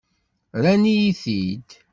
Rran-iyi-t-id. 0.57 1.69